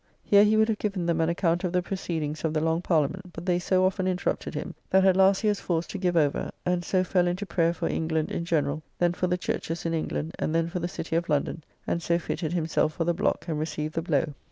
Here 0.23 0.43
he 0.43 0.57
would 0.57 0.67
have 0.67 0.79
given 0.79 1.05
them 1.05 1.21
an 1.21 1.29
account 1.29 1.63
of 1.63 1.73
the 1.73 1.83
proceedings 1.83 2.43
of 2.43 2.55
the 2.55 2.59
Long 2.59 2.81
Parliament, 2.81 3.33
but 3.33 3.45
they 3.45 3.59
so 3.59 3.85
often 3.85 4.07
interrupted 4.07 4.55
him, 4.55 4.73
that 4.89 5.05
at 5.05 5.15
last 5.15 5.41
he 5.41 5.47
was 5.47 5.59
forced 5.59 5.91
to 5.91 5.99
give 5.99 6.17
over: 6.17 6.49
and 6.65 6.83
so 6.83 7.03
fell 7.03 7.27
into 7.27 7.45
prayer 7.45 7.71
for 7.71 7.87
England 7.87 8.31
in 8.31 8.43
generall, 8.43 8.81
then 8.97 9.13
for 9.13 9.27
the 9.27 9.37
churches 9.37 9.85
in 9.85 9.93
England, 9.93 10.33
and 10.39 10.55
then 10.55 10.69
for 10.69 10.79
the 10.79 10.87
City 10.87 11.15
of 11.15 11.29
London: 11.29 11.63
and 11.85 12.01
so 12.01 12.17
fitted 12.17 12.51
himself 12.53 12.93
for 12.93 13.03
the 13.03 13.13
block, 13.13 13.45
and 13.47 13.59
received 13.59 13.93
the 13.93 14.01
blow. 14.01 14.33